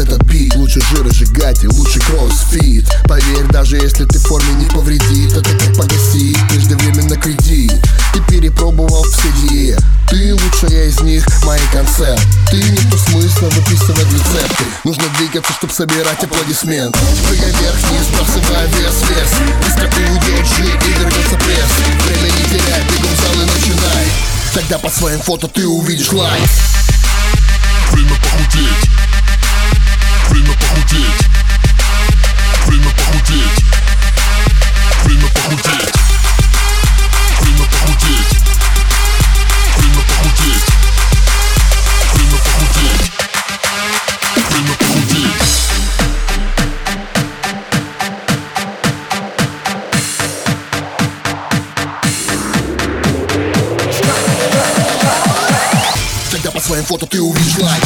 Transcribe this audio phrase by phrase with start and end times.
[0.00, 2.88] этот бит Лучше жира сжигать и лучше кроссфит.
[3.04, 7.72] Поверь, даже если ты форме не повредит Это как погасить преждевременно кредит.
[8.12, 11.60] Ты перепробовал все диеты Ты лучшая из них, мои
[12.50, 14.64] Ты не то смысла выписывать рецепты.
[14.84, 16.98] Нужно двигаться, чтобы собирать аплодисменты.
[17.28, 19.30] Прыгай вверх-вниз, бросывая вес-вес
[19.64, 21.70] Быстро уйдет жир и вернется пресс
[22.06, 24.06] Время не теряй, бегом в зал и начинай.
[24.54, 26.42] Тогда по своим фото ты увидишь лайк.
[27.92, 29.09] Время похудеть
[30.90, 31.28] похудеть
[32.66, 33.64] Время похудеть
[35.04, 35.94] Время похудеть
[37.40, 38.38] Время похудеть
[39.76, 40.66] Время похудеть
[42.14, 43.12] Время похудеть
[44.50, 45.50] Время похудеть
[56.30, 57.84] Тогда по своим фото ты увидишь лайк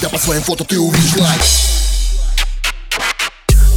[0.00, 1.42] Тогда по своим фото ты увидишь лайк.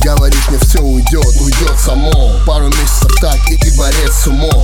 [0.04, 2.12] Говоришь мне все уйдет, уйдет само.
[2.46, 4.61] Пару месяцев так и ты борец с умом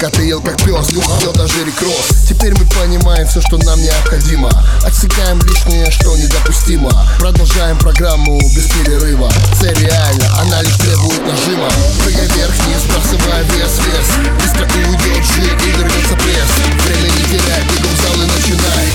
[0.00, 2.24] вопрос Пока ты ел как пес, ел даже рекросс.
[2.26, 4.50] Теперь мы понимаем все, что нам необходимо.
[4.82, 6.90] Отсекаем лишнее, что недопустимо.
[7.18, 9.30] Продолжаем программу без перерыва.
[9.60, 11.68] Цель реальна, она лишь требует нажима.
[12.02, 14.08] Прыгай вверх-вниз, бросывая вес-вес
[14.42, 16.50] Быстро уйдет жир и вернется пресс.
[16.86, 18.86] Время не теряй, бегом в зал и начинай.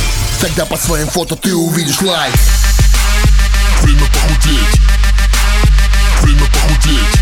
[0.42, 2.34] Тогда по своим фото ты увидишь лайк.
[3.84, 4.82] Время похудеть.
[6.22, 7.22] Время похудеть.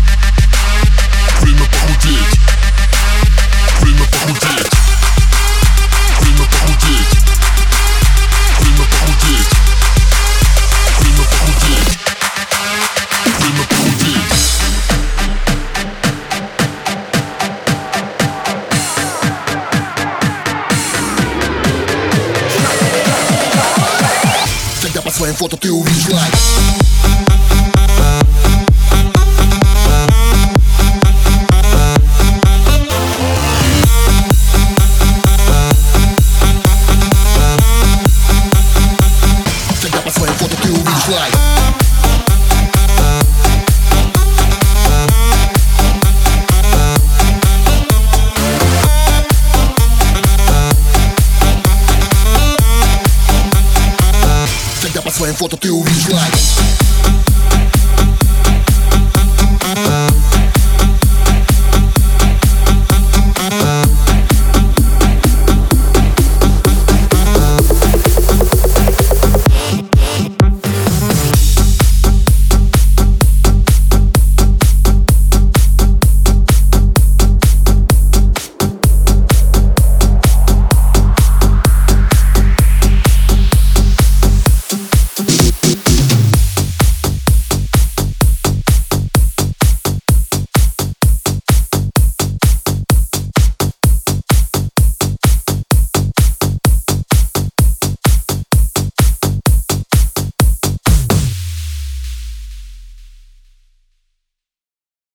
[1.42, 2.53] Время похудеть
[25.24, 26.38] Twoim foto ty uwidź like
[54.84, 56.83] Тогда по своим фото ты увидишь лайк